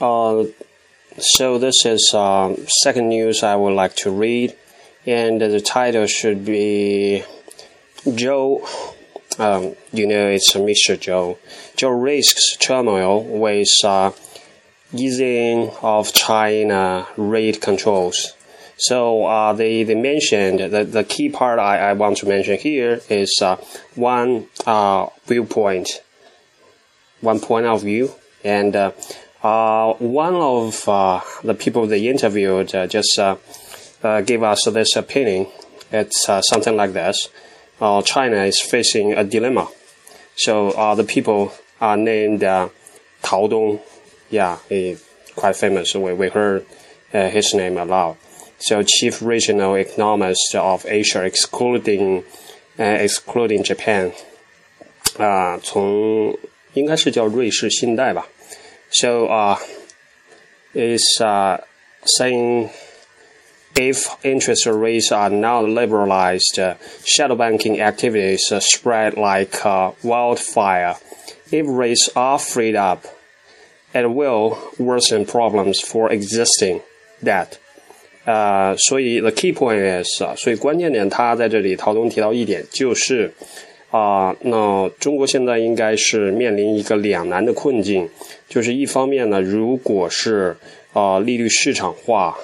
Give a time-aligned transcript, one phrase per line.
[0.00, 0.44] Uh,
[1.18, 4.54] so this is uh, second news I would like to read,
[5.06, 7.24] and the title should be
[8.04, 8.60] Zhou.
[9.38, 10.98] Um, you know, it's Mr.
[10.98, 11.38] Zhou.
[11.76, 14.10] Zhou risks turmoil with uh,
[14.92, 18.34] easing of China rate controls.
[18.76, 23.00] So uh, they, they mentioned the, the key part I, I want to mention here
[23.08, 23.56] is uh,
[23.94, 26.02] one uh, viewpoint,
[27.22, 28.12] one point of view,
[28.44, 28.76] and
[29.43, 33.19] uh, uh, one of uh, the people they interviewed just
[34.25, 35.47] gave us this opinion.
[35.91, 37.29] It's something like this:
[38.05, 39.67] China is facing a dilemma.
[40.35, 43.79] So the people are named Tao Dong.
[44.29, 44.97] Yeah, he,
[45.35, 45.93] quite famous.
[45.95, 46.65] We, we heard
[47.11, 48.17] his name a lot
[48.61, 52.23] so chief regional economist of Asia, excluding
[52.79, 54.11] uh, excluding Japan，
[55.17, 56.37] 啊，从
[56.73, 58.27] 应该是叫瑞士信贷吧。
[58.91, 59.57] So uh,
[60.73, 61.57] is uh,
[62.05, 62.69] saying
[63.75, 70.95] if interest rates are not liberalized, uh, shadow banking activities uh, spread like uh, wildfire.
[71.51, 73.05] If rates are freed up,
[73.93, 76.81] it will worsen problems for existing
[77.23, 77.57] debt.
[78.23, 83.33] 呃，所以 the key point is 啊，所以关键点，他在这里陶东提到一点，就是
[83.90, 88.08] 啊，那中国现在应该是面临一个两难的困境，
[88.48, 90.56] 就是一方面呢，如果是
[90.92, 92.36] 啊利率市场化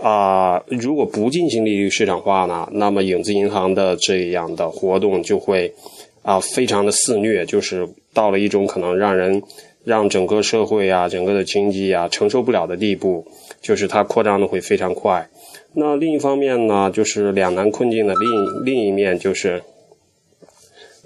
[0.00, 5.74] 啊，如果不进行利率市场化呢，那么影子银行的这样的活动就会
[6.22, 9.42] 啊非常的肆虐，就是到了一种可能让人
[9.84, 13.26] 让整个社会啊，整个的经济啊承受不了的地步。
[13.60, 15.28] 就是它扩张的会非常快，
[15.74, 19.60] 那另一方面呢，就是两难困境的另另一面就是，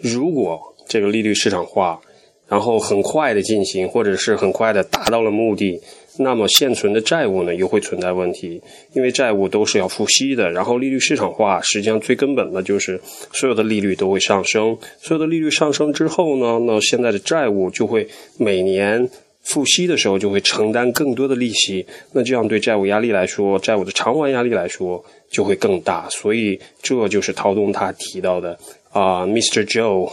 [0.03, 2.01] 如果这个利率市场化，
[2.49, 5.81] 然后很快的进行，或者是很快的达到了目的，
[6.19, 8.61] 那么现存的债务呢又会存在问题，
[8.93, 13.01] 因为债务都是要付息的，然后利率市场化，实际上最根本的就是
[13.33, 18.07] 所有的利率都会上升，所有的利率上升之后呢，那现在的债务就会
[18.39, 19.09] 每年。
[19.43, 26.09] 付息的时候就会承担更多的利息，那这样对债务压力来说，债务的偿还压力来说就会更大。
[26.11, 28.57] 所以这就是陶东他提到的
[28.91, 29.65] 啊，Mr.
[29.65, 30.13] Joe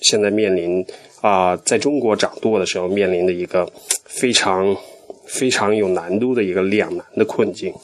[0.00, 0.86] 现在面临
[1.20, 3.70] 啊，在中国掌舵的时候面临的一个
[4.04, 4.76] 非常
[5.26, 7.74] 非常有难度的一个两难的困境。